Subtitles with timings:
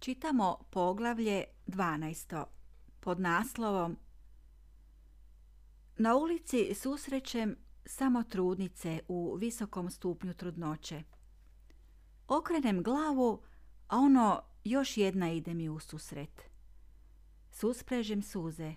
[0.00, 2.44] čitamo poglavlje 12.
[3.00, 3.96] pod naslovom
[5.96, 11.02] Na ulici susrećem samo trudnice u visokom stupnju trudnoće.
[12.28, 13.42] Okrenem glavu,
[13.88, 16.42] a ono još jedna ide mi u susret.
[17.50, 18.74] Susprežem suze.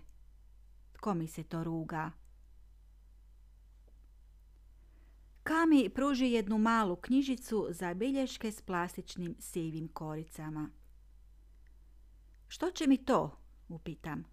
[0.93, 2.11] Tko mi se to ruga?
[5.43, 10.69] Kami pruži jednu malu knjižicu za bilješke s plastičnim sivim koricama.
[12.53, 13.37] Što će mi to?
[13.69, 14.23] upitam.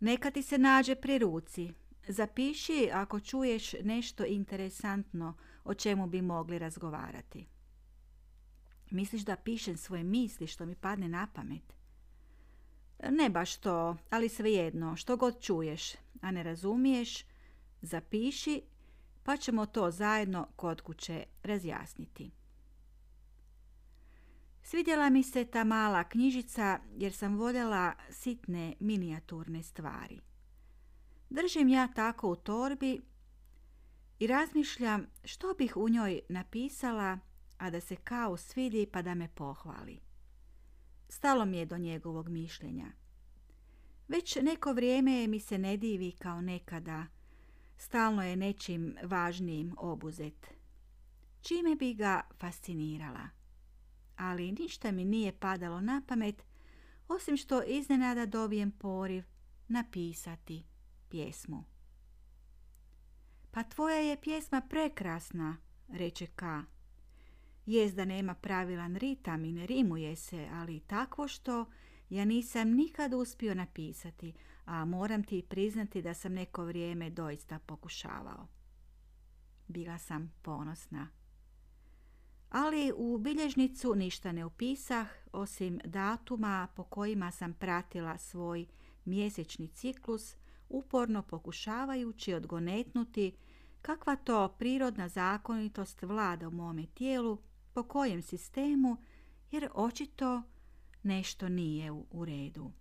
[0.00, 1.72] Neka ti se nađe pri ruci.
[2.08, 5.34] Zapiši ako čuješ nešto interesantno
[5.64, 7.46] o čemu bi mogli razgovarati.
[8.90, 11.74] Misliš da pišem svoje misli što mi padne na pamet?
[13.10, 17.24] Ne baš to, ali svejedno, što god čuješ, a ne razumiješ,
[17.82, 18.62] zapiši,
[19.22, 22.30] pa ćemo to zajedno kod kuće razjasniti.
[24.68, 30.20] Svidjela mi se ta mala knjižica jer sam voljela sitne minijaturne stvari.
[31.30, 33.00] Držim ja tako u torbi
[34.18, 37.18] i razmišljam što bih u njoj napisala,
[37.58, 40.00] a da se kao svidi pa da me pohvali.
[41.08, 42.86] Stalo mi je do njegovog mišljenja.
[44.08, 47.06] Već neko vrijeme mi se ne divi kao nekada.
[47.76, 50.46] Stalno je nečim važnijim obuzet.
[51.40, 53.35] Čime bi ga fascinirala?
[54.16, 56.44] Ali ništa mi nije padalo na pamet,
[57.08, 59.24] osim što iznenada dobijem poriv
[59.68, 60.64] napisati
[61.08, 61.64] pjesmu.
[63.50, 65.56] Pa tvoja je pjesma prekrasna,
[65.88, 66.64] reče Ka.
[67.66, 71.66] Jest da nema pravilan ritam i ne rimuje se, ali takvo što
[72.10, 74.32] ja nisam nikad uspio napisati,
[74.64, 78.48] a moram ti priznati da sam neko vrijeme doista pokušavao.
[79.68, 81.08] Bila sam ponosna
[82.50, 88.66] ali u bilježnicu ništa ne upisah osim datuma po kojima sam pratila svoj
[89.04, 90.36] mjesečni ciklus
[90.68, 93.36] uporno pokušavajući odgonetnuti
[93.82, 97.38] kakva to prirodna zakonitost vlada u mome tijelu,
[97.72, 98.96] po kojem sistemu,
[99.50, 100.42] jer očito
[101.02, 102.72] nešto nije u redu.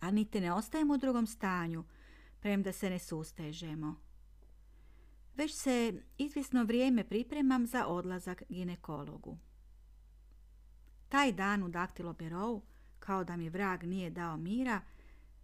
[0.00, 1.84] A niti ne ostajemo u drugom stanju,
[2.40, 3.96] premda se ne sustežemo.
[5.36, 9.38] Već se izvisno vrijeme pripremam za odlazak ginekologu.
[11.08, 12.62] Taj dan u daktilobirovu,
[12.98, 14.80] kao da mi vrag nije dao mira,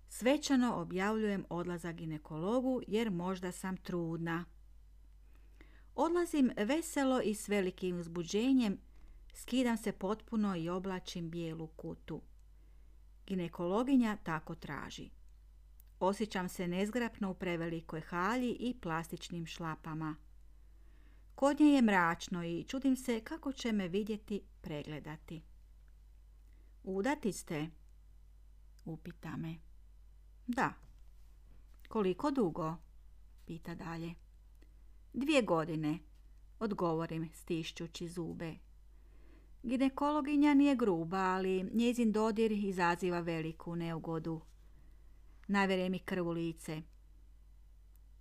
[0.08, 4.44] svečano objavljujem odlazak ginekologu jer možda sam trudna.
[5.94, 8.78] Odlazim veselo i s velikim uzbuđenjem,
[9.34, 12.20] skidam se potpuno i oblačim bijelu kutu.
[13.26, 15.10] Ginekologinja tako traži.
[16.00, 20.16] Osjećam se nezgrapno u prevelikoj halji i plastičnim šlapama.
[21.34, 25.42] Kod nje je mračno i čudim se kako će me vidjeti pregledati.
[26.84, 27.66] Udati ste?
[28.84, 29.54] Upita me.
[30.46, 30.72] Da.
[31.88, 32.76] Koliko dugo?
[33.46, 34.14] Pita dalje.
[35.12, 35.98] Dvije godine,
[36.58, 38.54] odgovorim stišćući zube.
[39.62, 44.40] Ginekologinja nije gruba, ali njezin dodir izaziva veliku neugodu
[45.50, 46.82] navere mi krv u lice.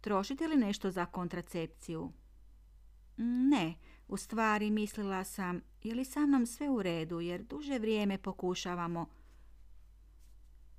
[0.01, 2.11] Trošite li nešto za kontracepciju?
[3.17, 3.75] Ne,
[4.07, 9.05] u stvari mislila sam, je li sa mnom sve u redu, jer duže vrijeme pokušavamo.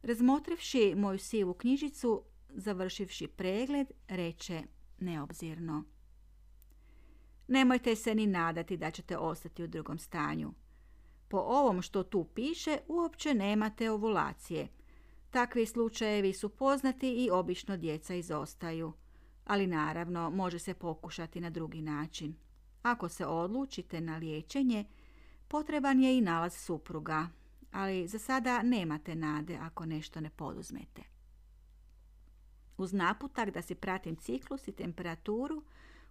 [0.03, 4.62] Razmotrivši moju sivu knjižicu, završivši pregled, reče
[4.99, 5.84] neobzirno.
[7.49, 10.53] Nemojte se ni nadati da ćete ostati u drugom stanju.
[11.28, 14.69] Po ovom što tu piše, uopće nemate ovulacije–
[15.31, 18.93] Takvi slučajevi su poznati i obično djeca izostaju,
[19.45, 22.35] ali naravno može se pokušati na drugi način.
[22.83, 24.85] Ako se odlučite na liječenje,
[25.49, 27.29] potreban je i nalaz supruga,
[27.73, 31.03] ali za sada nemate nade ako nešto ne poduzmete.
[32.77, 35.62] Uz naputak da si pratim ciklus i temperaturu,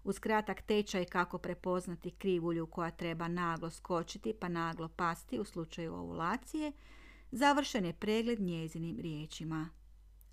[0.03, 5.94] uz kratak tečaj kako prepoznati krivulju koja treba naglo skočiti pa naglo pasti u slučaju
[5.94, 6.72] ovulacije,
[7.31, 9.69] Završen je pregled njezinim riječima.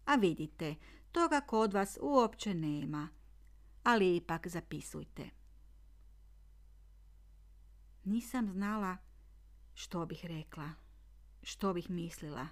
[0.04, 0.74] A vidite,
[1.12, 3.08] toga kod vas uopće nema,
[3.82, 5.30] ali ipak zapisujte.
[8.04, 8.96] Nisam znala
[9.74, 10.70] što bih rekla,
[11.42, 12.48] što bih mislila.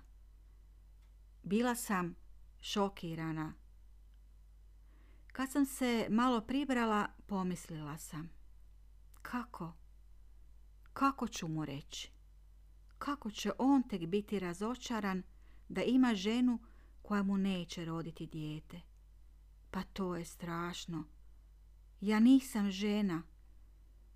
[1.43, 2.15] Bila sam
[2.61, 3.55] šokirana.
[5.33, 8.31] Kad sam se malo pribrala, pomislila sam.
[9.23, 9.73] Kako?
[10.93, 12.13] Kako ću mu reći?
[13.05, 15.23] Kako će on tek biti razočaran
[15.69, 16.59] da ima ženu
[17.03, 18.81] koja mu neće roditi dijete.
[19.71, 21.05] Pa to je strašno.
[22.01, 23.23] Ja nisam žena.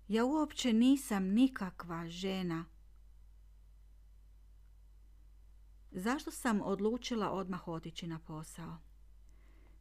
[0.07, 2.65] Ja uopće nisam nikakva žena.
[5.91, 8.77] Zašto sam odlučila odmah otići na posao?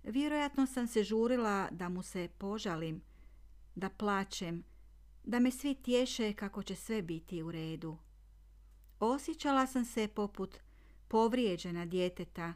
[0.02, 3.02] Vjerojatno sam se žurila da mu se požalim,
[3.75, 4.64] da plačem,
[5.25, 7.99] da me svi tješe kako će sve biti u redu.
[9.00, 10.58] Osjećala sam se poput
[11.08, 12.54] povrijeđena djeteta.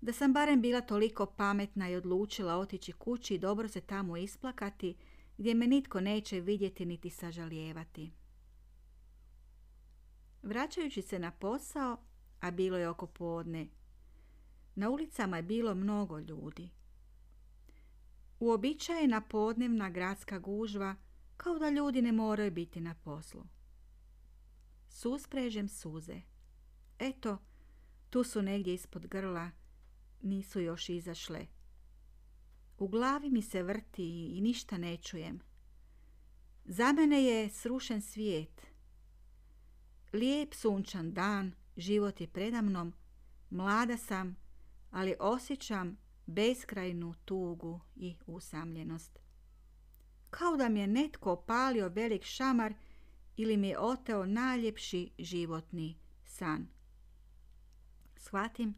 [0.00, 4.96] Da sam barem bila toliko pametna i odlučila otići kući i dobro se tamo isplakati,
[5.38, 8.12] gdje me nitko neće vidjeti niti sažalijevati.
[10.42, 11.96] Vraćajući se na posao,
[12.40, 13.68] a bilo je oko podne,
[14.74, 16.70] na ulicama je bilo mnogo ljudi.
[18.40, 20.96] Uobičajena podnevna gradska gužva,
[21.36, 23.44] kao da ljudi ne moraju biti na poslu.
[24.90, 26.20] Susprežem suze.
[26.98, 27.38] Eto,
[28.10, 29.50] tu su negdje ispod grla,
[30.22, 31.46] nisu još izašle.
[32.78, 35.40] U glavi mi se vrti i ništa ne čujem.
[36.64, 38.66] Za mene je srušen svijet.
[40.12, 42.92] Lijep sunčan dan, život je predamnom,
[43.50, 44.36] mlada sam,
[44.90, 45.96] ali osjećam
[46.26, 49.18] beskrajnu tugu i usamljenost.
[50.30, 52.74] Kao da mi je netko opalio velik šamar
[53.40, 56.66] ili mi je oteo najljepši životni san.
[58.16, 58.74] Shvatim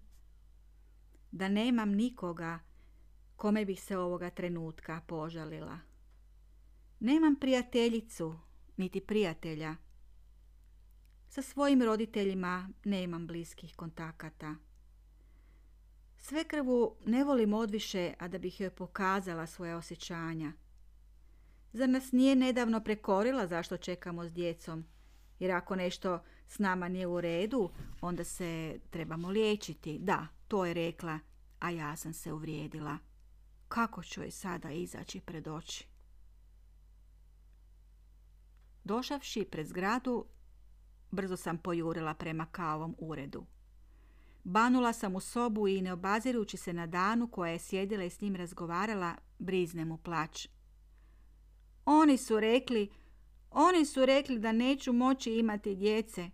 [1.31, 2.59] da nemam nikoga
[3.37, 5.79] kome bih se ovoga trenutka požalila.
[7.01, 8.35] Nemam prijateljicu,
[8.77, 9.77] niti prijatelja.
[11.29, 14.55] Sa svojim roditeljima nemam bliskih kontakata.
[16.19, 20.53] Sve krvu ne volim odviše, a da bih joj pokazala svoje osjećanja.
[21.73, 24.85] Zar nas nije nedavno prekorila zašto čekamo s djecom?
[25.39, 27.71] Jer ako nešto s nama nije u redu,
[28.01, 29.99] onda se trebamo liječiti.
[29.99, 31.19] Da, to je rekla,
[31.61, 32.99] a ja sam se uvrijedila.
[33.69, 35.87] Kako ću joj sada izaći pred oči?
[38.85, 40.25] Došavši pred zgradu,
[41.11, 43.47] brzo sam pojurila prema kavom uredu.
[44.45, 48.21] Banula sam u sobu i ne obazirujući se na danu koja je sjedila i s
[48.21, 50.49] njim razgovarala, brizne mu plać.
[51.85, 52.91] Oni su rekli,
[53.51, 56.31] oni su rekli da neću moći imati djece.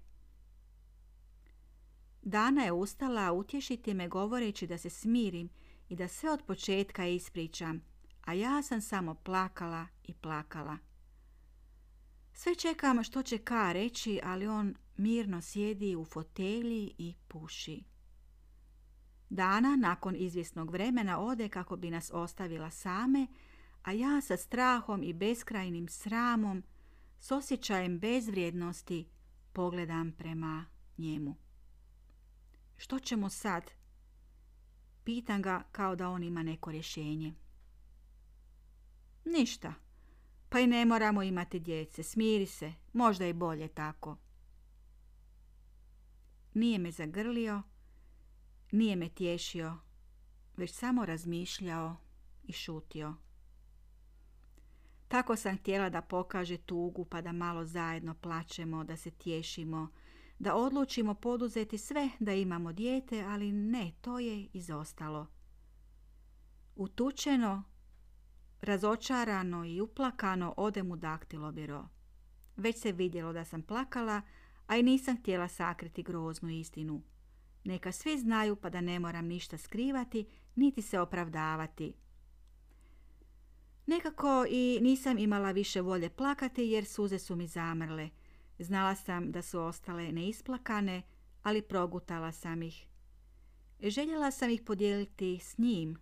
[2.22, 5.48] Dana je ustala utješiti me govoreći da se smirim
[5.88, 7.82] i da sve od početka ispričam,
[8.24, 10.78] a ja sam samo plakala i plakala.
[12.32, 17.82] Sve čekam što će Ka reći, ali on mirno sjedi u fotelji i puši.
[19.30, 23.26] Dana nakon izvjesnog vremena ode kako bi nas ostavila same,
[23.88, 26.62] a ja sa strahom i beskrajnim sramom,
[27.18, 29.08] s osjećajem bezvrijednosti,
[29.52, 30.64] pogledam prema
[30.98, 31.36] njemu.
[32.76, 33.70] Što ćemo sad?
[35.04, 37.34] Pitam ga kao da on ima neko rješenje.
[39.24, 39.74] Ništa.
[40.48, 42.02] Pa i ne moramo imati djece.
[42.02, 42.72] Smiri se.
[42.92, 44.16] Možda i bolje tako.
[46.54, 47.62] Nije me zagrlio,
[48.72, 49.76] nije me tješio,
[50.56, 51.96] već samo razmišljao
[52.44, 53.27] i šutio.
[55.08, 59.88] Tako sam htjela da pokaže tugu pa da malo zajedno plaćemo, da se tješimo,
[60.38, 65.26] da odlučimo poduzeti sve da imamo dijete, ali ne, to je izostalo.
[66.76, 67.62] Utučeno,
[68.60, 71.88] razočarano i uplakano odem u daktilobiro.
[72.56, 74.22] Već se vidjelo da sam plakala,
[74.66, 77.02] a i nisam htjela sakriti groznu istinu.
[77.64, 81.94] Neka svi znaju pa da ne moram ništa skrivati, niti se opravdavati.
[83.88, 88.10] Nekako i nisam imala više volje plakati jer suze su mi zamrle.
[88.58, 91.02] Znala sam da su ostale neisplakane,
[91.42, 92.86] ali progutala sam ih.
[93.82, 95.96] Željela sam ih podijeliti s njim,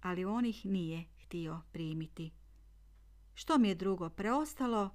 [0.00, 2.30] ali on ih nije htio primiti.
[3.34, 4.90] Što mi je drugo preostalo,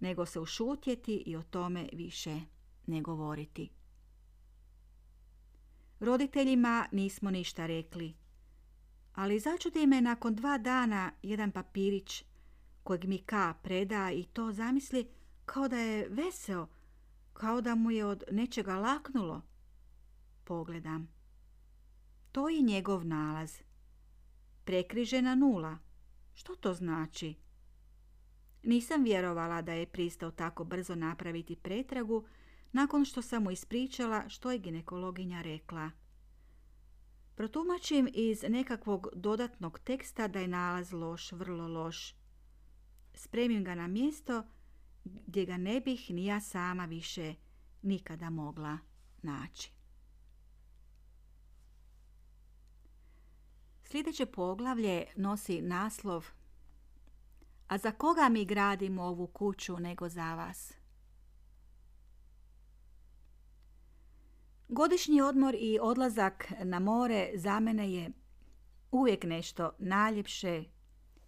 [0.00, 2.40] nego se ušutjeti i o tome više
[2.86, 3.70] ne govoriti.
[6.00, 8.14] Roditeljima nismo ništa rekli,
[9.14, 12.24] ali začudi me nakon dva dana jedan papirić
[12.82, 15.08] kojeg mi Ka preda i to zamisli
[15.44, 16.66] kao da je veseo,
[17.32, 19.42] kao da mu je od nečega laknulo.
[20.44, 21.08] Pogledam.
[22.32, 23.58] To je njegov nalaz.
[24.64, 25.78] Prekrižena nula.
[26.34, 27.34] Što to znači?
[28.62, 32.24] Nisam vjerovala da je pristao tako brzo napraviti pretragu
[32.72, 35.90] nakon što sam mu ispričala što je ginekologinja rekla.
[37.42, 42.14] Protumačim iz nekakvog dodatnog teksta da je nalaz loš, vrlo loš.
[43.14, 44.42] Spremim ga na mjesto
[45.04, 47.34] gdje ga ne bih ni ja sama više
[47.82, 48.78] nikada mogla
[49.22, 49.72] naći.
[53.84, 56.26] Sljedeće poglavlje nosi naslov
[57.68, 60.81] A za koga mi gradimo ovu kuću nego za vas?
[64.68, 68.10] Godišnji odmor i odlazak na more za mene je
[68.90, 70.64] uvijek nešto najljepše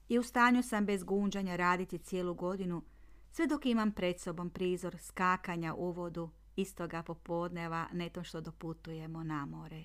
[0.08, 2.82] i u stanju sam bez gunđanja raditi cijelu godinu,
[3.30, 9.46] sve dok imam pred sobom prizor skakanja u vodu istoga popodneva neto što doputujemo na
[9.46, 9.84] more.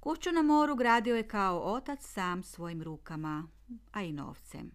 [0.00, 3.48] Kuću na moru gradio je kao otac sam svojim rukama,
[3.92, 4.70] a i novcem.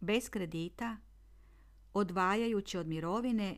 [0.00, 0.96] Bez kredita,
[1.94, 3.56] odvajajući od mirovine,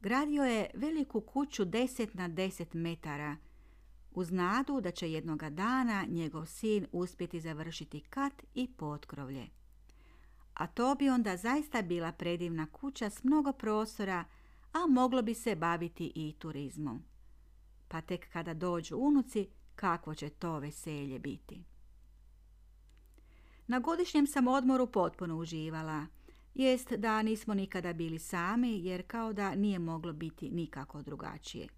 [0.00, 3.36] gradio je veliku kuću deset na deset metara,
[4.10, 9.46] uz nadu da će jednoga dana njegov sin uspjeti završiti kat i potkrovlje.
[10.54, 14.24] A to bi onda zaista bila predivna kuća s mnogo prostora,
[14.72, 17.02] a moglo bi se baviti i turizmom.
[17.88, 21.64] Pa tek kada dođu unuci, kakvo će to veselje biti.
[23.66, 26.06] Na godišnjem sam odmoru potpuno uživala.
[26.58, 31.68] Jest da nismo nikada bili sami, jer kao da nije moglo biti nikako drugačije.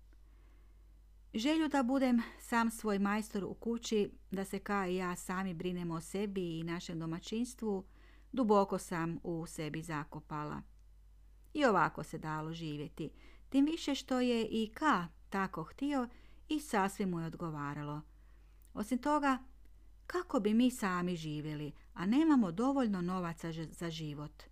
[1.34, 5.94] Želju da budem sam svoj majstor u kući, da se kao i ja sami brinemo
[5.94, 7.84] o sebi i našem domaćinstvu,
[8.32, 10.62] duboko sam u sebi zakopala.
[11.54, 13.10] I ovako se dalo živjeti,
[13.48, 16.08] tim više što je i Ka tako htio
[16.48, 18.00] i sasvim mu je odgovaralo.
[18.74, 19.38] Osim toga,
[20.06, 24.42] kako bi mi sami živjeli, a nemamo dovoljno novaca za život?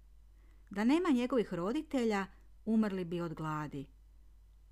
[0.71, 2.27] Da nema njegovih roditelja,
[2.65, 3.87] umrli bi od gladi.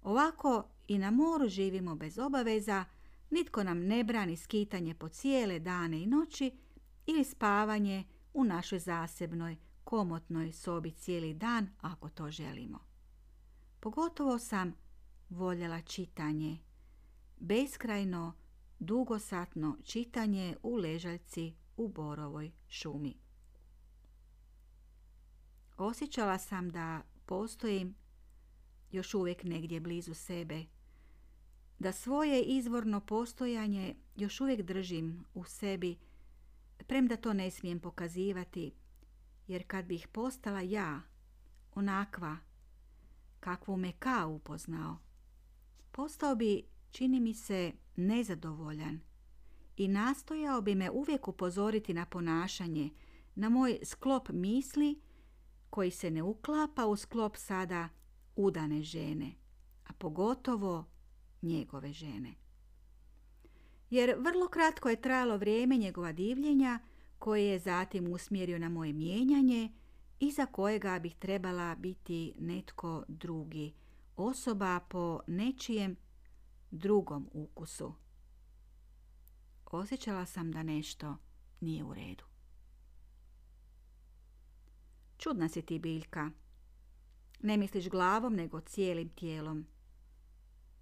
[0.03, 2.85] Ovako i na moru živimo bez obaveza,
[3.31, 6.59] nitko nam ne brani skitanje po cijele dane i noći
[7.07, 12.79] ili spavanje u našoj zasebnoj, komotnoj sobi cijeli dan ako to želimo.
[13.81, 14.75] Pogotovo sam
[15.29, 16.59] voljela čitanje,
[17.37, 18.33] beskrajno,
[18.79, 23.26] dugosatno čitanje u ležaljci u borovoj šumi.
[25.77, 27.95] Osjećala sam da postojim
[28.93, 30.65] još uvijek negdje blizu sebe,
[31.79, 35.97] da svoje izvorno postojanje još uvijek držim u sebi,
[36.87, 38.73] premda to ne smijem pokazivati,
[39.47, 41.03] jer kad bih postala ja,
[41.75, 42.37] onakva,
[43.41, 44.99] kakvu me ka upoznao,
[45.93, 49.01] postao bi, čini mi se, nezadovoljan
[49.77, 52.91] i nastojao bi me uvijek upozoriti na ponašanje,
[53.35, 55.01] na moj sklop misli
[55.71, 57.89] koji se ne uklapa u sklop sada
[58.37, 59.33] udane žene,
[59.87, 60.85] a pogotovo
[61.43, 62.35] njegove žene.
[63.91, 66.79] Jer vrlo kratko je trajalo vrijeme njegova divljenja
[67.19, 69.73] koje je zatim usmjerio na moje mijenjanje
[70.21, 73.75] i za kojega bih trebala biti netko drugi,
[74.17, 75.97] osoba po nečijem
[76.71, 77.95] drugom ukusu.
[79.67, 81.17] Osjećala sam da nešto
[81.61, 82.36] nije u redu.
[85.19, 86.31] Čudna si ti, Biljka.
[87.43, 89.67] Ne misliš glavom, nego cijelim tijelom.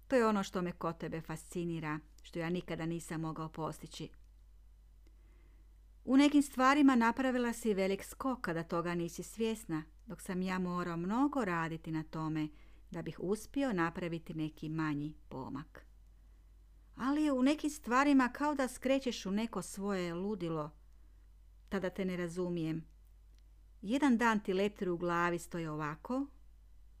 [0.07, 4.09] To je ono što me kod tebe fascinira, što ja nikada nisam mogao postići.
[6.05, 10.97] U nekim stvarima napravila si velik skok kada toga nisi svjesna, dok sam ja morao
[10.97, 12.47] mnogo raditi na tome
[12.91, 15.85] da bih uspio napraviti neki manji pomak.
[16.95, 20.71] Ali u nekim stvarima kao da skrećeš u neko svoje ludilo.
[21.69, 22.85] Tada te ne razumijem.
[23.85, 26.25] Jedan dan ti leptir u glavi stoji ovako,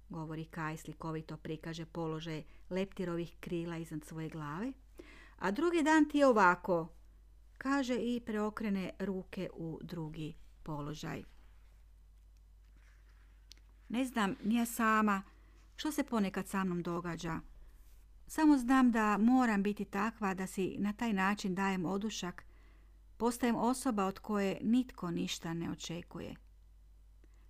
[0.09, 4.71] govori Kaj slikovito prikaže položaj leptirovih krila iznad svoje glave,
[5.39, 6.87] a drugi dan ti je ovako,
[7.57, 11.23] kaže i preokrene ruke u drugi položaj.
[13.89, 15.23] Ne znam ni ja sama
[15.75, 17.39] što se ponekad sa mnom događa.
[18.27, 22.45] Samo znam da moram biti takva da si na taj način dajem odušak,
[23.17, 26.44] postajem osoba od koje nitko ništa ne očekuje.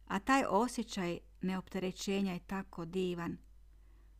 [0.05, 3.37] A taj osjećaj neopterećenja je tako divan.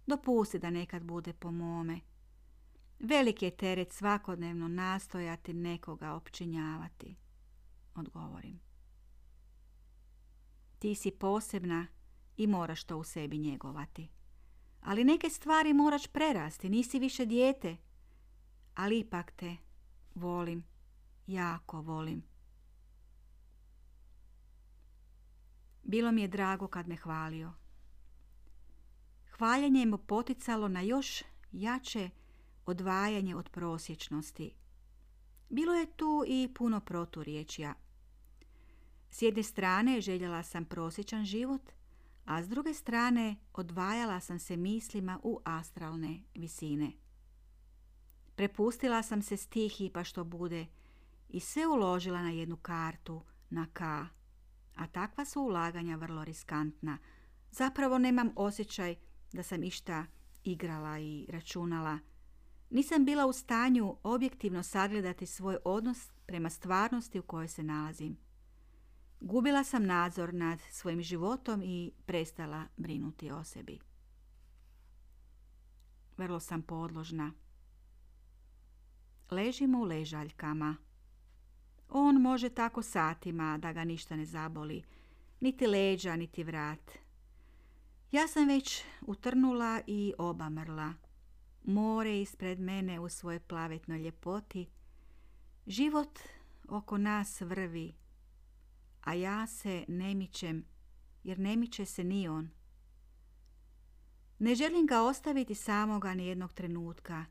[0.07, 1.99] Dopusti da nekad bude po mome.
[2.99, 7.15] Velik je teret svakodnevno nastojati nekoga opčinjavati,
[7.95, 8.59] odgovorim.
[10.79, 11.87] Ti si posebna
[12.37, 14.09] i moraš to u sebi njegovati.
[14.81, 17.77] Ali neke stvari moraš prerasti, nisi više dijete.
[18.75, 19.57] Ali ipak te
[20.15, 20.63] volim,
[21.27, 22.23] jako volim.
[25.85, 27.53] Bilo mi je drago kad me hvalio.
[29.37, 32.09] Hvaljenje mu poticalo na još jače
[32.65, 34.53] odvajanje od prosječnosti.
[35.49, 37.73] Bilo je tu i puno proturječja.
[39.09, 41.71] S jedne strane željela sam prosječan život,
[42.25, 46.91] a s druge strane odvajala sam se mislima u astralne visine.
[48.35, 50.65] Prepustila sam se stihi pa što bude
[51.29, 53.81] i sve uložila na jednu kartu, na K.
[54.75, 56.97] A takva su ulaganja vrlo riskantna.
[57.51, 58.95] Zapravo nemam osjećaj
[59.33, 60.05] da sam išta
[60.43, 61.99] igrala i računala.
[62.69, 68.17] Nisam bila u stanju objektivno sagledati svoj odnos prema stvarnosti u kojoj se nalazim.
[69.19, 73.79] Gubila sam nadzor nad svojim životom i prestala brinuti o sebi.
[76.17, 77.31] Vrlo sam podložna.
[79.31, 80.75] Ležimo u ležaljkama.
[81.89, 84.83] On može tako satima da ga ništa ne zaboli,
[85.39, 86.91] niti leđa, niti vrat.
[88.11, 90.93] Ja sam već utrnula i obamrla.
[91.63, 94.67] More ispred mene u svojoj plavetnoj ljepoti.
[95.67, 96.19] Život
[96.69, 97.95] oko nas vrvi,
[99.01, 100.65] a ja se ne mičem,
[101.23, 102.49] jer ne miče se ni on.
[104.39, 107.25] Ne želim ga ostaviti samoga ni jednog trenutka,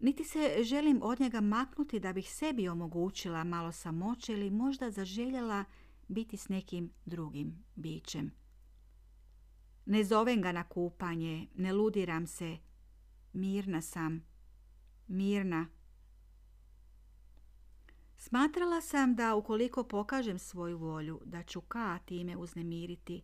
[0.00, 5.64] niti se želim od njega maknuti da bih sebi omogućila malo samoće ili možda zaželjela
[6.08, 8.32] biti s nekim drugim bićem.
[9.86, 12.58] Ne zovem ga na kupanje, ne ludiram se,
[13.32, 14.24] mirna sam,
[15.08, 15.66] mirna.
[18.16, 23.22] Smatrala sam da ukoliko pokažem svoju volju, da ću ka time uznemiriti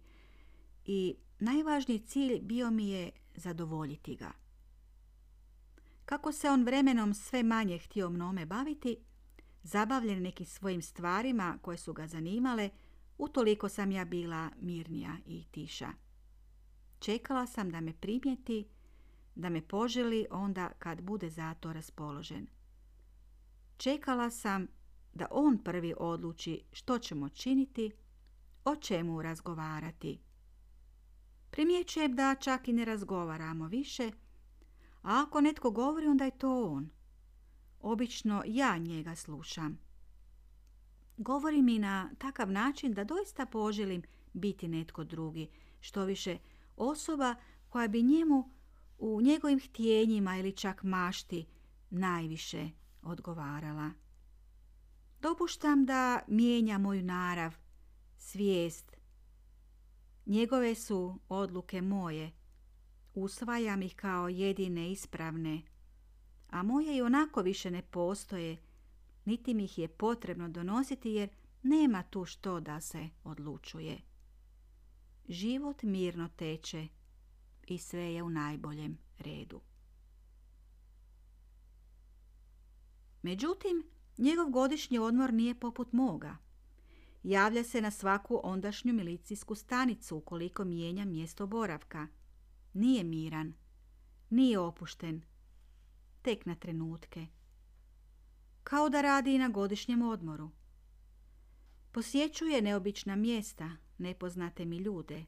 [0.84, 4.45] i najvažniji cilj bio mi je zadovoljiti ga.
[6.06, 8.96] Kako se on vremenom sve manje htio mnome baviti,
[9.62, 12.70] zabavljen nekim svojim stvarima koje su ga zanimale,
[13.18, 15.88] utoliko sam ja bila mirnija i tiša.
[16.98, 18.68] Čekala sam da me primijeti,
[19.34, 22.46] da me poželi onda kad bude za to raspoložen.
[23.76, 24.66] Čekala sam
[25.14, 27.90] da on prvi odluči što ćemo činiti,
[28.64, 30.20] o čemu razgovarati.
[31.50, 34.10] Primjećujem da čak i ne razgovaramo više,
[35.06, 36.88] a ako netko govori, onda je to on.
[37.80, 39.78] Obično ja njega slušam.
[41.16, 45.48] Govori mi na takav način da doista poželim biti netko drugi,
[45.80, 46.38] što više
[46.76, 47.34] osoba
[47.68, 48.50] koja bi njemu
[48.98, 51.46] u njegovim htjenjima ili čak mašti
[51.90, 52.70] najviše
[53.02, 53.90] odgovarala.
[55.20, 57.54] Dopuštam da mijenja moju narav,
[58.16, 58.96] svijest.
[60.26, 62.32] Njegove su odluke moje.
[63.18, 65.62] Usvajam ih kao jedine ispravne,
[66.50, 68.56] a moje i onako više ne postoje,
[69.24, 71.28] niti mi ih je potrebno donositi jer
[71.62, 73.98] nema tu što da se odlučuje.
[75.28, 76.88] Život mirno teče
[77.66, 79.60] i sve je u najboljem redu.
[83.22, 83.84] Međutim,
[84.18, 86.36] njegov godišnji odmor nije poput moga.
[87.22, 92.08] Javlja se na svaku ondašnju milicijsku stanicu ukoliko mijenja mjesto boravka.
[92.76, 93.52] Nije miran,
[94.30, 95.22] nije opušten,
[96.22, 97.26] tek na trenutke.
[98.64, 100.50] Kao da radi i na godišnjem odmoru.
[101.92, 105.24] Posjećuje neobična mjesta, nepoznate mi ljude.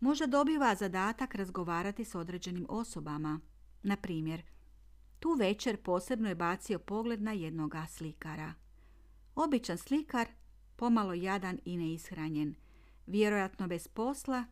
[0.00, 3.40] Možda dobiva zadatak razgovarati s određenim osobama.
[3.82, 4.42] Na primjer,
[5.18, 8.54] tu večer posebno je bacio pogled na jednoga slikara.
[9.34, 10.28] Običan slikar,
[10.76, 12.54] pomalo jadan i neishranjen,
[13.06, 14.44] vjerojatno bez posla,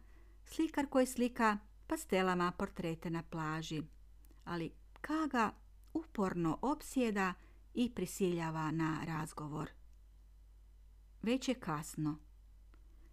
[0.50, 3.82] slikar koji slika pastelama portrete na plaži.
[4.44, 5.52] Ali Kaga
[5.92, 7.34] uporno opsjeda
[7.74, 9.70] i prisiljava na razgovor.
[11.22, 12.18] Već je kasno.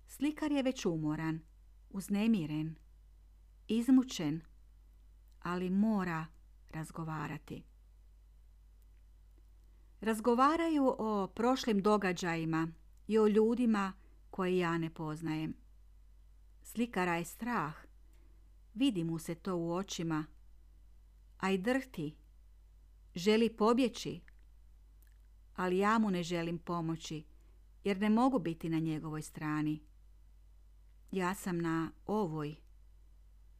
[0.08, 1.40] Slikar je već umoran,
[1.90, 2.76] uznemiren,
[3.68, 4.42] izmučen,
[5.40, 6.26] ali mora
[6.70, 7.64] razgovarati.
[10.02, 12.68] Razgovaraju o prošlim događajima
[13.08, 13.94] i o ljudima
[14.30, 15.67] koje ja ne poznajem.
[16.68, 17.76] Slikara je strah,
[18.74, 20.26] vidi mu se to u očima,
[21.38, 22.16] a i drhti,
[23.16, 24.22] želi pobjeći,
[25.56, 27.26] ali ja mu ne želim pomoći,
[27.84, 29.84] jer ne mogu biti na njegovoj strani.
[31.12, 32.56] Ja sam na ovoj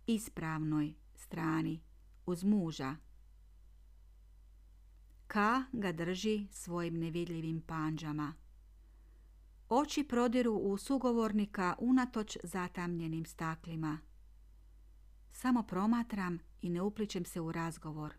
[0.08, 1.82] ispravnoj strani
[2.26, 2.96] uz muža.
[5.28, 8.34] Ka ga drži svojim nevidljivim panđama.
[9.70, 14.00] Oči prodiru u sugovornika unatoč zatamljenim staklima.
[15.32, 18.14] Samo promatram i ne upličem se u razgovor.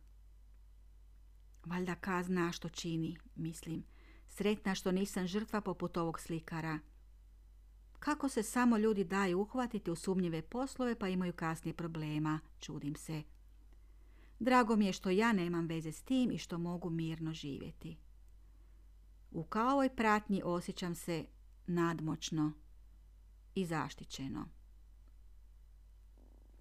[1.67, 3.85] Valjda Ka zna što čini, mislim.
[4.29, 6.79] Sretna što nisam žrtva poput ovog slikara.
[7.99, 13.23] Kako se samo ljudi daju uhvatiti u sumnjive poslove pa imaju kasnije problema, čudim se.
[14.39, 17.97] Drago mi je što ja nemam veze s tim i što mogu mirno živjeti.
[19.31, 21.25] U kaovoj pratnji osjećam se
[21.69, 22.53] nadmoćno
[23.55, 24.49] i zaštićeno.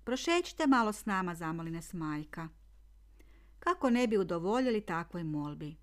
[0.03, 2.47] Prošećite malo s nama, zamoli nas majka.
[3.59, 5.75] Kako ne bi udovoljili takvoj molbi?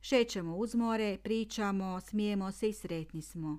[0.00, 3.58] Šećemo uz more, pričamo, smijemo se i sretni smo.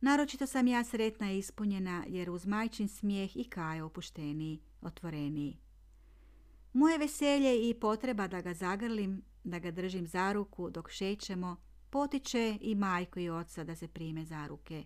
[0.00, 5.58] Naročito sam ja sretna i ispunjena jer uz majčin smijeh i kaj opušteniji, otvoreniji.
[6.72, 11.56] Moje veselje i potreba da ga zagrlim, da ga držim za ruku dok šećemo,
[11.90, 14.84] potiče i majku i oca da se prime za ruke.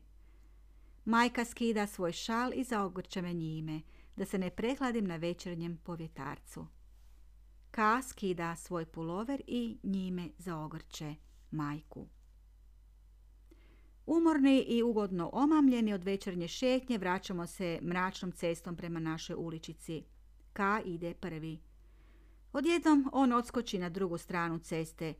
[1.04, 3.80] Majka skida svoj šal i zaogrče me njime,
[4.16, 6.66] da se ne prehladim na večernjem povjetarcu.
[7.70, 11.14] Ka skida svoj pulover i njime zaogrče
[11.50, 12.06] majku.
[14.06, 20.04] Umorni i ugodno omamljeni od večernje šetnje vraćamo se mračnom cestom prema našoj uličici.
[20.52, 21.60] Ka ide prvi.
[22.52, 25.14] Odjednom on odskoči na drugu stranu ceste.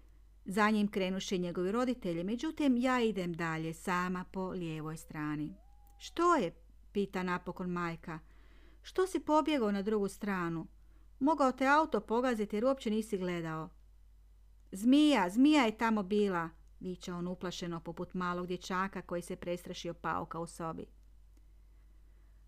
[0.45, 5.55] Za njim krenuše njegovi roditelji, međutim ja idem dalje, sama po lijevoj strani.
[5.99, 6.63] Što je?
[6.93, 8.19] pita napokon majka.
[8.83, 10.67] Što si pobjegao na drugu stranu?
[11.19, 13.69] Mogao te auto pogaziti jer uopće nisi gledao.
[14.73, 16.49] Zmija, zmija je tamo bila,
[16.81, 20.87] viče on uplašeno poput malog dječaka koji se prestrašio pauka u sobi.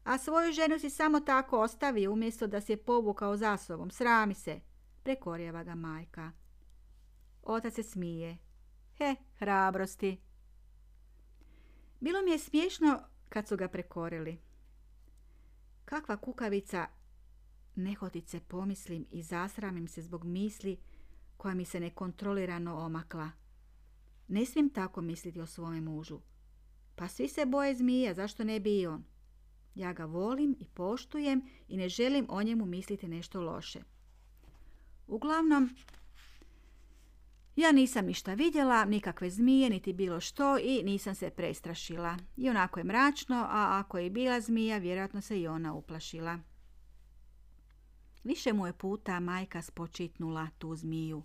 [0.04, 3.90] A svoju ženu si samo tako ostavio umjesto da si je povukao za sobom.
[3.90, 4.60] Srami se,
[5.02, 6.32] prekorjeva ga majka.
[7.46, 8.38] Otac se smije.
[8.98, 10.20] He, hrabrosti.
[12.00, 14.38] Bilo mi je smiješno kad su ga prekorili.
[15.84, 16.86] Kakva kukavica,
[17.74, 20.78] nehotice pomislim i zasramim se zbog misli
[21.36, 23.30] koja mi se nekontrolirano omakla.
[24.28, 26.20] Ne smijem tako misliti o svome mužu.
[26.96, 29.04] Pa svi se boje zmija, zašto ne bi i on?
[29.74, 33.80] Ja ga volim i poštujem i ne želim o njemu misliti nešto loše.
[35.06, 35.70] Uglavnom,
[37.56, 42.16] ja nisam ništa vidjela, nikakve zmije, niti bilo što i nisam se prestrašila.
[42.36, 46.38] I onako je mračno, a ako je bila zmija, vjerojatno se i ona uplašila.
[48.24, 51.22] Više mu je puta majka spočitnula tu zmiju.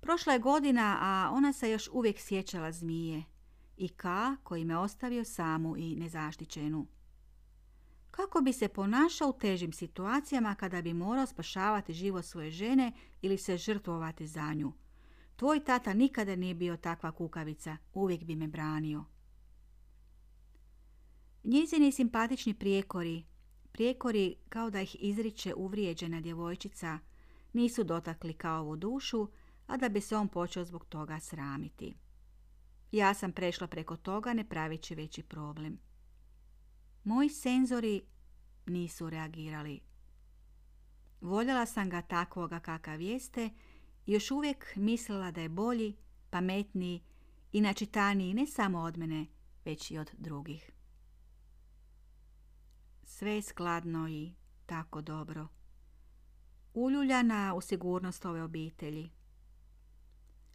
[0.00, 3.24] Prošla je godina, a ona se još uvijek sjećala zmije
[3.76, 6.86] i ka koji me ostavio samu i nezaštićenu.
[8.10, 12.92] Kako bi se ponašao u težim situacijama kada bi morao spašavati život svoje žene
[13.22, 14.72] ili se žrtvovati za nju?
[15.36, 19.04] Tvoj tata nikada nije bio takva kukavica, uvijek bi me branio.
[21.44, 23.24] Njezini simpatični prijekori,
[23.72, 26.98] prijekori kao da ih izriče uvrijeđena djevojčica,
[27.52, 29.28] nisu dotakli kao ovu dušu,
[29.66, 31.94] a da bi se on počeo zbog toga sramiti.
[32.92, 35.78] Ja sam prešla preko toga ne pravići veći problem.
[37.04, 38.02] Moji senzori
[38.66, 39.80] nisu reagirali.
[41.20, 43.50] Voljela sam ga takvoga kakav jeste
[44.06, 45.96] još uvijek mislila da je bolji,
[46.30, 47.02] pametniji
[47.52, 49.26] i načitaniji ne samo od mene,
[49.64, 50.70] već i od drugih.
[53.04, 54.32] Sve je skladno i
[54.66, 55.48] tako dobro.
[56.74, 59.10] Uljuljana u sigurnost ove obitelji.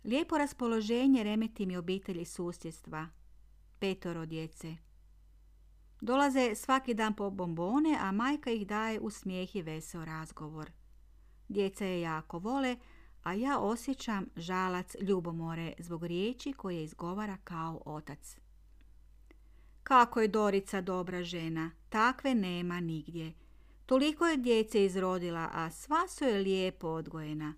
[0.04, 3.08] Lijepo raspoloženje remeti mi obitelji susjedstva,
[3.80, 4.76] petoro djece.
[6.02, 10.72] Dolaze svaki dan po bombone, a majka ih daje u smijeh i veseo razgovor.
[11.50, 12.78] Djeca je jako vole,
[13.24, 18.38] a ja osjećam žalac ljubomore zbog riječi koje izgovara kao otac.
[19.84, 23.34] Kako je Dorica dobra žena, takve nema nigdje.
[23.86, 27.54] Toliko je djece izrodila, a sva su je lijepo odgojena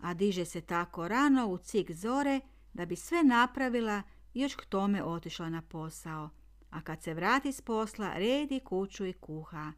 [0.00, 2.40] a diže se tako rano u cik zore
[2.72, 4.02] da bi sve napravila
[4.34, 6.30] i još k tome otišla na posao.
[6.70, 9.72] A kad se vrati s posla, redi kuću i kuha.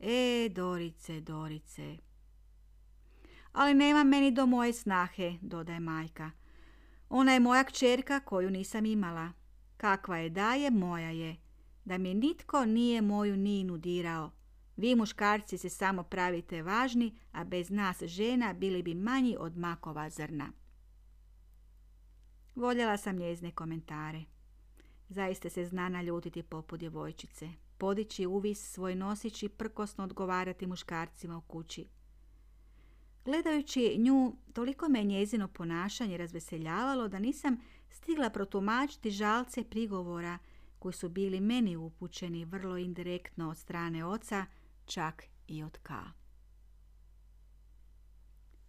[0.00, 1.96] E, Dorice, Dorice.
[3.56, 6.30] Ali nema meni do moje snahe, dodaje majka.
[7.08, 9.32] Ona je moja kćerka koju nisam imala.
[9.76, 11.36] Kakva je daje, moja je.
[11.84, 14.30] Da mi nitko nije moju ninu dirao.
[14.76, 20.10] Vi muškarci se samo pravite važni, a bez nas žena bili bi manji od makova
[20.10, 20.52] zrna.
[22.54, 24.24] Voljela sam njezne komentare.
[25.08, 31.95] Zaista se zna naljutiti poput djevojčice, podići uvis svoj nosići prkosno odgovarati muškarcima u kući.
[33.26, 37.56] Gledajući nju, toliko me njezino ponašanje razveseljavalo da nisam
[37.90, 40.38] stigla protumačiti žalce prigovora
[40.78, 44.46] koji su bili meni upućeni vrlo indirektno od strane oca,
[44.84, 45.92] čak i od K.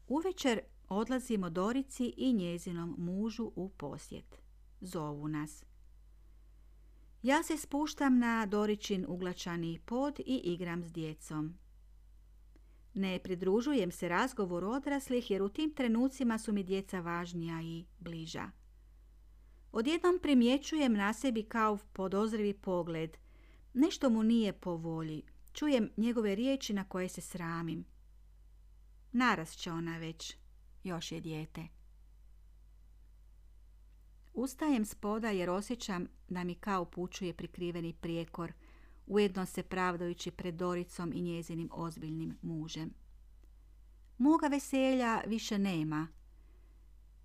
[0.08, 4.42] Uvečer odlazimo Dorici i njezinom mužu u posjet.
[4.82, 5.64] Zovu nas.
[7.24, 11.58] Ja se spuštam na Doričin uglačani pod i igram s djecom.
[12.98, 18.52] Ne pridružujem se razgovoru odraslih jer u tim trenucima su mi djeca važnija i bliža.
[19.72, 23.18] Odjednom primjećujem na sebi kao podozrivi pogled.
[23.74, 25.24] Nešto mu nije po volji,
[25.58, 27.86] Čujem njegove riječi na koje se sramim.
[29.12, 30.36] Naraz će ona već,
[30.84, 31.68] još je dijete.
[34.34, 38.54] Ustajem spoda jer osjećam da mi kao upućuje prikriveni prijekor,
[39.08, 42.94] ujedno se pravdajući pred Doricom i njezinim ozbiljnim mužem.
[44.18, 46.08] Moga veselja više nema.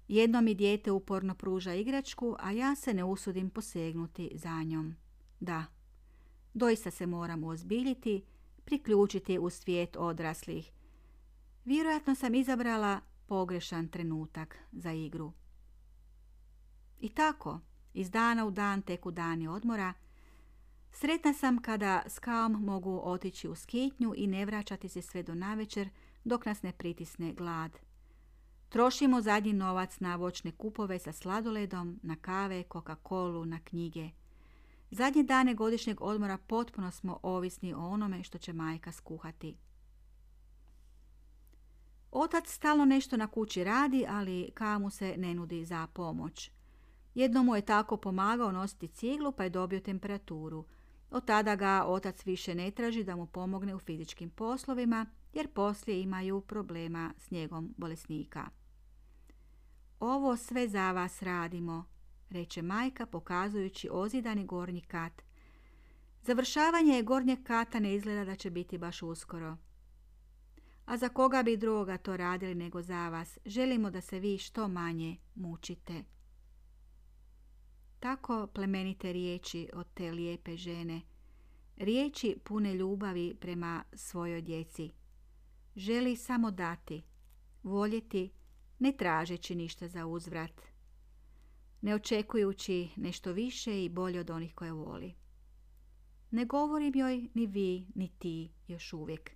[0.09, 4.95] Jedno mi dijete uporno pruža igračku, a ja se ne usudim posegnuti za njom.
[5.41, 5.65] Da,
[6.55, 8.25] doista se moram ozbiljiti,
[8.65, 10.73] priključiti u svijet odraslih.
[11.65, 15.33] Vjerojatno sam izabrala pogrešan trenutak za igru.
[17.01, 17.61] I tako,
[17.95, 19.95] iz dana u dan teku dani odmora,
[20.93, 25.35] sretna sam kada s kaom mogu otići u skitnju i ne vraćati se sve do
[25.35, 25.89] navečer
[26.25, 27.79] dok nas ne pritisne glad.
[28.69, 34.11] Trošimo zadnji novac na voćne kupove sa sladoledom, na kave, Coca-Colu, na knjige.
[34.91, 39.57] Zadnje dane godišnjeg odmora potpuno smo ovisni o onome što će majka skuhati.
[42.11, 46.51] Otac stalno nešto na kući radi, ali kamu se ne nudi za pomoć.
[47.15, 50.65] Jednom mu je tako pomagao nositi ciglu pa je dobio temperaturu.
[51.13, 56.03] Od tada ga otac više ne traži da mu pomogne u fizičkim poslovima jer poslije
[56.03, 58.49] imaju problema s njegom bolesnika.
[60.01, 61.85] Ovo sve za vas radimo,
[62.31, 65.23] reče majka pokazujući ozidani gornji kat.
[66.23, 69.57] Završavanje gornjeg kata ne izgleda da će biti baš uskoro.
[70.87, 73.39] A za koga bi drugoga to radili nego za vas?
[73.47, 76.05] Želimo da se vi što manje mučite.
[78.03, 81.01] Tako plemenite riječi od te lijepe žene.
[81.77, 84.91] Riječi pune ljubavi prema svojoj djeci.
[85.77, 87.03] Želi samo dati,
[87.63, 88.31] voljeti,
[88.79, 90.63] ne tražeći ništa za uzvrat.
[91.81, 95.15] Ne očekujući nešto više i bolje od onih koje voli.
[96.31, 99.31] Ne govorim joj ni vi, ni ti još uvijek.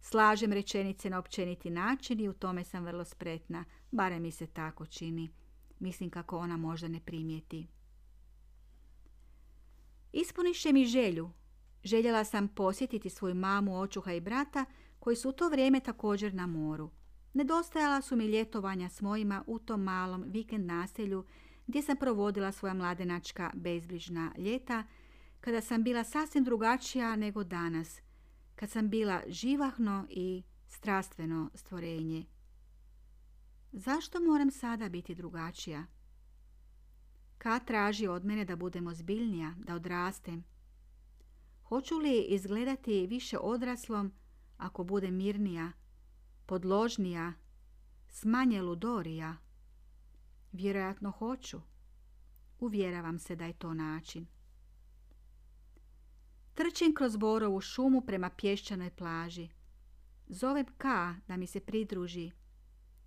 [0.00, 4.86] Slažem rečenice na općeniti način i u tome sam vrlo spretna, barem mi se tako
[4.86, 5.30] čini.
[5.78, 7.75] Mislim kako ona možda ne primijeti.
[10.12, 11.30] Ispuniše mi želju.
[11.84, 14.64] Željela sam posjetiti svoju mamu, očuha i brata
[14.98, 16.90] koji su u to vrijeme također na moru.
[17.34, 21.24] Nedostajala su mi ljetovanja s mojima u tom malom vikend naselju
[21.66, 24.84] gdje sam provodila svoja mladenačka bezbrižna ljeta,
[25.40, 28.00] kada sam bila sasvim drugačija nego danas,
[28.54, 32.24] kad sam bila živahno i strastveno stvorenje.
[33.72, 35.86] Zašto moram sada biti drugačija?
[37.38, 40.44] Kad traži od mene da budem ozbiljnija, da odrastem?
[41.62, 44.12] Hoću li izgledati više odraslom
[44.56, 45.72] ako budem mirnija,
[46.46, 47.32] podložnija,
[48.08, 49.36] smanje ludorija?
[50.52, 51.60] Vjerojatno hoću.
[52.58, 54.26] Uvjeravam se da je to način.
[56.54, 59.48] Trčim kroz borovu šumu prema pješčanoj plaži.
[60.28, 62.30] Zovem Ka da mi se pridruži.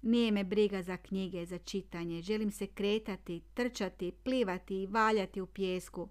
[0.02, 2.22] Nije me briga za knjige, za čitanje.
[2.22, 6.10] Želim se kretati, trčati, plivati i valjati u pjesku.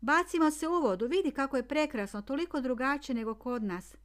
[0.00, 3.96] Bacimo se u vodu, vidi kako je prekrasno, toliko drugačije nego kod nas.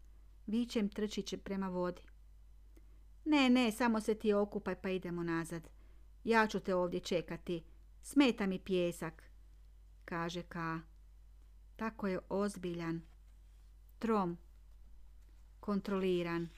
[0.48, 2.02] Vičem trčiće prema vodi.
[3.26, 5.70] Ne, ne, samo se ti okupaj pa idemo nazad.
[6.24, 7.64] Ja ću te ovdje čekati.
[8.02, 9.24] Smeta mi pjesak,
[10.06, 10.80] kaže Ka.
[11.76, 13.02] Tako je ozbiljan,
[14.00, 14.38] trom,
[15.60, 16.50] kontroliran.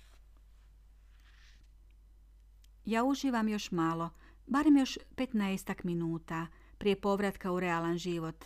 [2.90, 4.10] Ja uživam još malo,
[4.48, 6.48] barem još petnaestak minuta
[6.78, 8.46] prije povratka u realan život.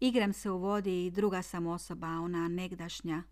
[0.00, 3.22] Igram se u vodi i druga sam osoba, ona negdašnja.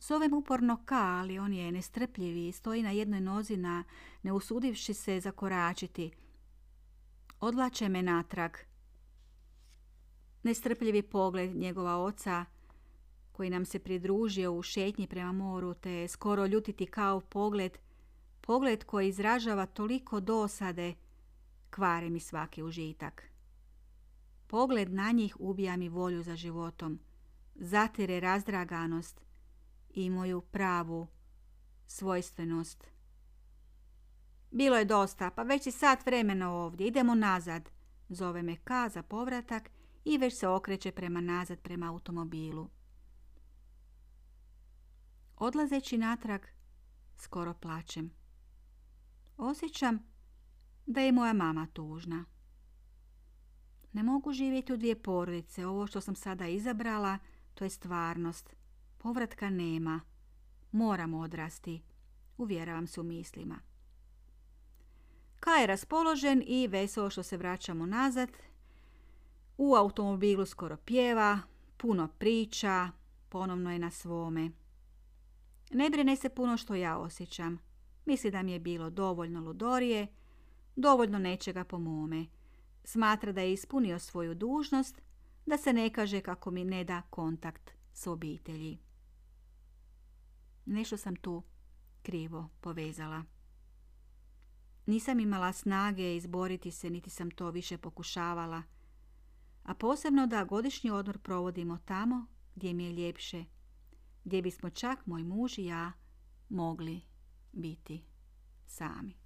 [0.00, 3.84] Zovem uporno Ka, ali on je nestrpljivi i stoji na jednoj nozi na
[4.22, 6.10] ne usudivši se zakoračiti.
[7.40, 8.52] Odlače me natrag.
[10.42, 12.44] Nestrpljivi pogled njegova oca,
[13.32, 17.78] koji nam se pridružio u šetnji prema moru, te skoro ljutiti kao pogled,
[18.46, 20.94] pogled koji izražava toliko dosade,
[21.70, 23.22] kvari mi svaki užitak.
[24.46, 27.00] Pogled na njih ubija mi volju za životom,
[27.54, 29.24] zatire razdraganost
[29.90, 31.06] i moju pravu
[31.86, 32.86] svojstvenost.
[34.50, 37.70] Bilo je dosta, pa već je sat vremena ovdje, idemo nazad,
[38.08, 39.70] zove me Ka za povratak
[40.04, 42.68] i već se okreće prema nazad prema automobilu.
[45.36, 46.40] Odlazeći natrag,
[47.16, 48.25] skoro plačem.
[49.36, 49.98] Osjećam
[50.86, 52.24] da je moja mama tužna.
[53.92, 55.66] Ne mogu živjeti u dvije porodice.
[55.66, 57.18] Ovo što sam sada izabrala,
[57.54, 58.56] to je stvarnost.
[58.98, 60.00] Povratka nema.
[60.72, 61.82] Moram odrasti.
[62.38, 63.58] Uvjeravam se u mislima.
[65.40, 68.28] Kaj je raspoložen i veselo što se vraćamo nazad.
[69.58, 71.40] U automobilu skoro pjeva,
[71.76, 72.90] puno priča,
[73.28, 74.50] ponovno je na svome.
[75.70, 77.65] Ne brine se puno što ja osjećam.
[78.06, 80.06] Misli da mi je bilo dovoljno ludorije,
[80.76, 82.26] dovoljno nečega po mome.
[82.84, 85.02] Smatra da je ispunio svoju dužnost,
[85.46, 88.78] da se ne kaže kako mi ne da kontakt s obitelji.
[90.66, 91.42] Nešto sam tu
[92.02, 93.24] krivo povezala.
[94.86, 98.62] Nisam imala snage izboriti se, niti sam to više pokušavala.
[99.62, 103.44] A posebno da godišnji odmor provodimo tamo gdje mi je ljepše,
[104.24, 105.92] gdje bismo čak moj muž i ja
[106.48, 107.00] mogli
[107.56, 108.04] biti
[108.66, 109.16] sami.